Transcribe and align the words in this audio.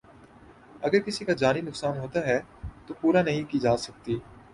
اگر 0.83 0.99
کسی 0.99 1.25
کا 1.25 1.33
جانی 1.33 1.61
نقصان 1.61 1.97
ہوتا 1.97 2.25
ہے 2.27 2.39
تو 2.87 2.93
پورا 3.01 3.21
نہیں 3.21 3.43
کی 3.51 3.59
جا 3.59 3.75
سکتی 3.77 4.17